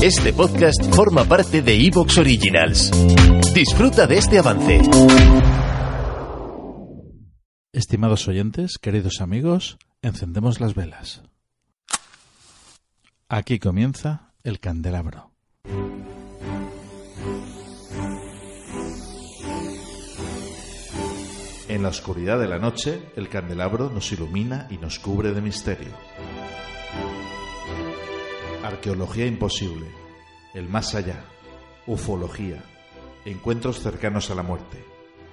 [0.00, 2.92] Este podcast forma parte de Evox Originals.
[3.52, 4.80] Disfruta de este avance.
[7.72, 11.24] Estimados oyentes, queridos amigos, encendemos las velas.
[13.28, 15.32] Aquí comienza el candelabro.
[21.68, 25.90] En la oscuridad de la noche, el candelabro nos ilumina y nos cubre de misterio.
[28.68, 29.86] Arqueología imposible,
[30.52, 31.24] el más allá,
[31.86, 32.62] ufología,
[33.24, 34.84] encuentros cercanos a la muerte,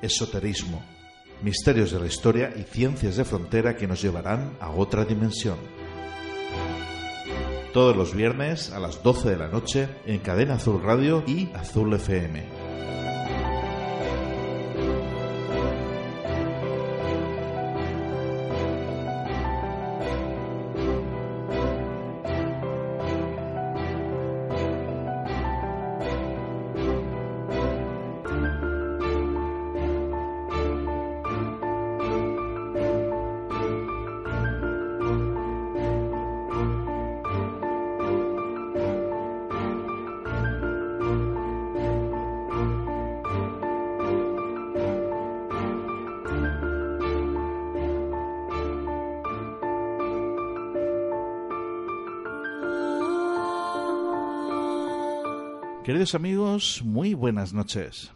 [0.00, 0.82] esoterismo,
[1.42, 5.58] misterios de la historia y ciencias de frontera que nos llevarán a otra dimensión.
[7.74, 11.92] Todos los viernes a las 12 de la noche en Cadena Azul Radio y Azul
[11.92, 12.67] FM.
[55.88, 58.12] Queridos amigos, muy buenas noches.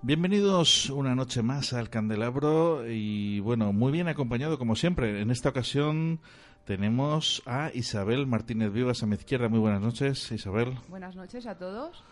[0.00, 5.22] Bienvenidos una noche más al Candelabro y bueno, muy bien acompañado como siempre.
[5.22, 6.20] En esta ocasión
[6.66, 9.48] tenemos a Isabel Martínez Vivas a mi izquierda.
[9.48, 10.78] Muy buenas noches, Isabel.
[10.88, 12.04] Buenas noches a todos.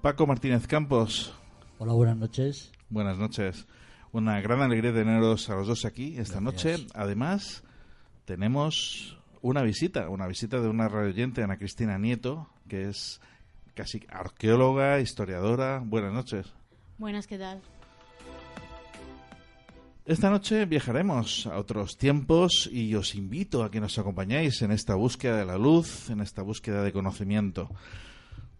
[0.00, 1.34] Paco Martínez Campos.
[1.76, 2.72] Hola, buenas noches.
[2.88, 3.66] Buenas noches.
[4.12, 6.86] Una gran alegría teneros a los dos aquí esta noche.
[6.94, 7.64] Además,
[8.24, 13.20] tenemos una visita, una visita de una radioyente, Ana Cristina Nieto, que es
[13.74, 15.80] casi arqueóloga, historiadora.
[15.84, 16.52] Buenas noches.
[16.98, 17.60] Buenas, ¿qué tal?
[20.04, 24.94] Esta noche viajaremos a otros tiempos y os invito a que nos acompañéis en esta
[24.94, 27.68] búsqueda de la luz, en esta búsqueda de conocimiento.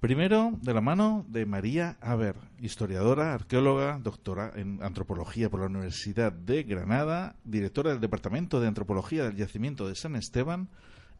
[0.01, 6.31] Primero, de la mano de María Aber, historiadora, arqueóloga, doctora en antropología por la Universidad
[6.31, 10.69] de Granada, directora del Departamento de Antropología del Yacimiento de San Esteban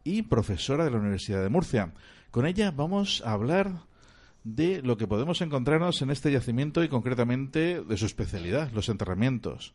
[0.05, 1.93] y profesora de la Universidad de Murcia.
[2.31, 3.81] Con ella vamos a hablar
[4.45, 9.73] de lo que podemos encontrarnos en este yacimiento y concretamente de su especialidad, los enterramientos.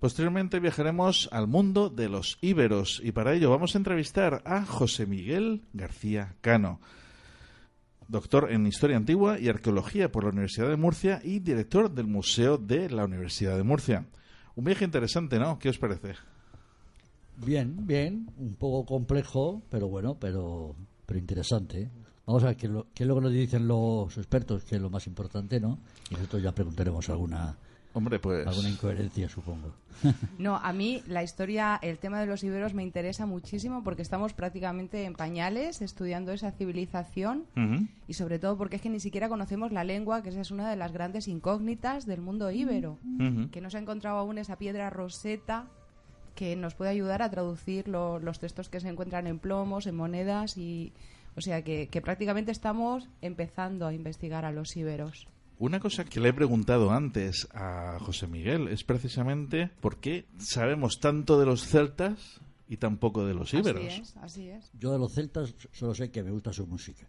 [0.00, 5.06] Posteriormente viajaremos al mundo de los íberos y para ello vamos a entrevistar a José
[5.06, 6.78] Miguel García Cano
[8.08, 12.58] doctor en Historia Antigua y Arqueología por la Universidad de Murcia y director del Museo
[12.58, 14.06] de la Universidad de Murcia.
[14.54, 15.58] Un viaje interesante, ¿no?
[15.58, 16.14] ¿Qué os parece?
[17.36, 20.74] Bien, bien, un poco complejo, pero bueno, pero,
[21.04, 21.90] pero interesante.
[22.26, 25.06] Vamos a ver qué, es lo que nos dicen los expertos, que es lo más
[25.06, 25.78] importante, ¿no?
[26.10, 27.56] Y nosotros ya preguntaremos alguna,
[27.96, 28.46] Hombre, pues.
[28.46, 29.72] Alguna incoherencia, supongo.
[30.38, 34.34] No, a mí la historia, el tema de los iberos me interesa muchísimo porque estamos
[34.34, 37.46] prácticamente en pañales estudiando esa civilización
[38.06, 40.68] y sobre todo porque es que ni siquiera conocemos la lengua, que esa es una
[40.68, 42.98] de las grandes incógnitas del mundo íbero,
[43.50, 45.64] que no se ha encontrado aún esa piedra roseta
[46.34, 50.58] que nos puede ayudar a traducir los textos que se encuentran en plomos, en monedas
[50.58, 50.92] y.
[51.34, 55.28] O sea que, que prácticamente estamos empezando a investigar a los íberos.
[55.58, 61.00] Una cosa que le he preguntado antes a José Miguel es precisamente por qué sabemos
[61.00, 63.84] tanto de los celtas y tan poco de los íberos.
[63.84, 64.70] Así es, así es.
[64.78, 67.06] Yo de los celtas solo sé que me gusta su música.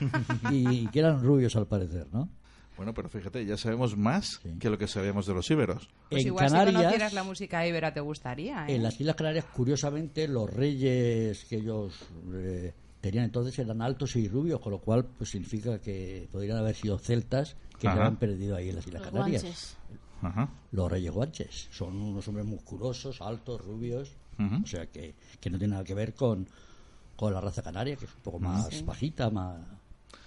[0.50, 2.28] y que eran rubios al parecer, ¿no?
[2.76, 5.88] Bueno, pero fíjate, ya sabemos más que lo que sabíamos de los íberos.
[6.10, 8.74] Pues en igual Canarias, si conocieras la música íbera te gustaría, ¿eh?
[8.74, 11.94] En las Islas Canarias, curiosamente, los reyes que ellos
[12.34, 16.74] eh, tenían entonces eran altos y rubios, con lo cual pues significa que podrían haber
[16.74, 19.42] sido celtas que se han perdido ahí en las Islas Los Canarias.
[19.42, 19.76] guanches.
[20.22, 20.48] Ajá.
[20.72, 21.68] Los reyes guanches.
[21.70, 24.16] Son unos hombres musculosos, altos, rubios.
[24.38, 26.46] O sea que, que no tiene nada que ver con,
[27.16, 29.60] con la raza canaria, que es un poco más bajita, más,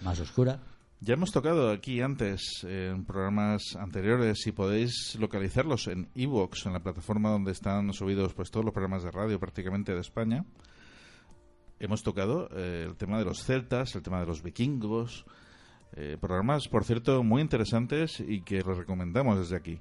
[0.02, 0.60] más oscura.
[1.02, 6.74] Ya hemos tocado aquí antes, eh, en programas anteriores, si podéis localizarlos en Evox, en
[6.74, 10.44] la plataforma donde están subidos pues todos los programas de radio prácticamente de España.
[11.80, 15.26] Hemos tocado eh, el tema de los celtas, el tema de los vikingos,
[15.94, 19.80] eh, programas, por cierto, muy interesantes y que los recomendamos desde aquí.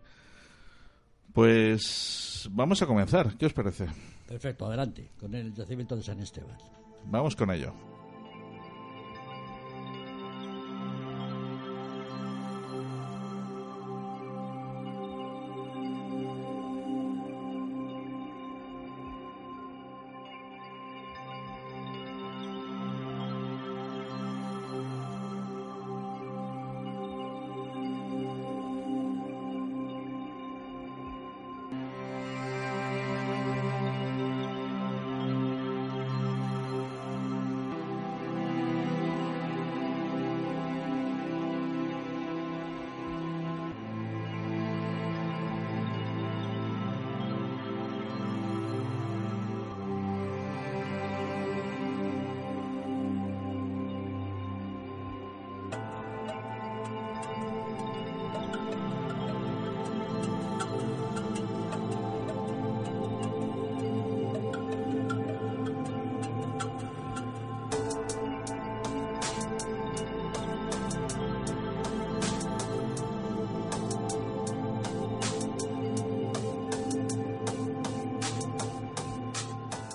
[1.33, 3.87] Pues vamos a comenzar, ¿qué os parece?
[4.27, 6.56] Perfecto, adelante, con el yacimiento de San Esteban.
[7.06, 7.73] Vamos con ello.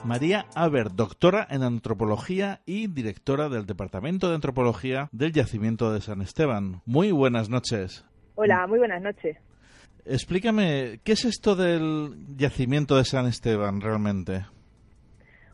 [0.06, 6.22] María Aber, doctora en antropología y directora del Departamento de Antropología del Yacimiento de San
[6.22, 6.82] Esteban.
[6.86, 8.06] Muy buenas noches.
[8.36, 9.38] Hola, muy buenas noches.
[10.06, 14.46] Explícame, ¿qué es esto del Yacimiento de San Esteban realmente?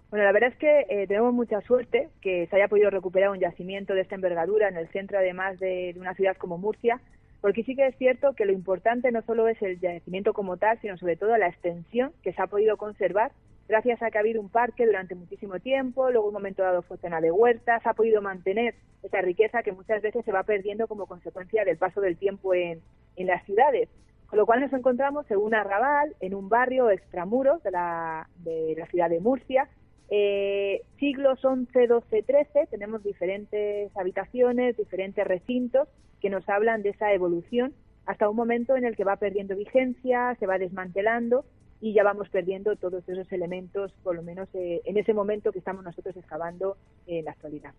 [0.10, 3.40] Bueno, la verdad es que eh, tenemos mucha suerte que se haya podido recuperar un
[3.40, 7.00] yacimiento de esta envergadura en el centro, además de, de una ciudad como Murcia,
[7.42, 10.80] porque sí que es cierto que lo importante no solo es el yacimiento como tal,
[10.82, 13.32] sino sobre todo la extensión que se ha podido conservar
[13.70, 16.98] gracias a que ha habido un parque durante muchísimo tiempo, luego un momento dado fue
[16.98, 18.74] zona de huertas, ha podido mantener
[19.04, 22.82] esa riqueza que muchas veces se va perdiendo como consecuencia del paso del tiempo en,
[23.16, 23.88] en las ciudades.
[24.26, 28.76] Con lo cual nos encontramos en un arrabal, en un barrio extramuros de la, de
[28.78, 29.70] la ciudad de Murcia,
[30.10, 35.88] eh, siglos 11, 12, 13, tenemos diferentes habitaciones, diferentes recintos
[36.20, 37.74] que nos hablan de esa evolución
[38.08, 41.46] hasta un momento en el que va perdiendo vigencia, se va desmantelando
[41.82, 45.60] y ya vamos perdiendo todos esos elementos, por lo menos eh, en ese momento que
[45.60, 46.78] estamos nosotros excavando
[47.08, 47.74] en la actualidad.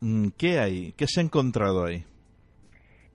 [0.00, 0.92] Mm, ¿Qué hay?
[0.92, 2.04] ¿Qué se ha encontrado ahí?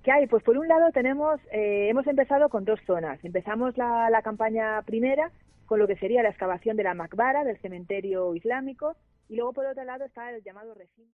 [0.03, 0.27] ¿Qué hay?
[0.27, 3.23] Pues por un lado tenemos, eh, hemos empezado con dos zonas.
[3.23, 5.31] Empezamos la, la campaña primera
[5.65, 8.95] con lo que sería la excavación de la Macbara, del cementerio islámico,
[9.27, 11.18] y luego por otro lado está el llamado recinto.